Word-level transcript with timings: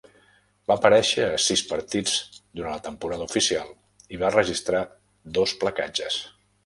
Va 0.69 0.75
aparèixer 0.79 1.25
a 1.25 1.35
sis 1.47 1.61
partits 1.73 2.15
durant 2.59 2.75
la 2.77 2.81
temporada 2.87 3.27
oficial 3.29 3.71
i 4.17 4.21
va 4.25 4.33
registrar 4.37 4.81
dos 5.39 5.55
placatges. 5.65 6.19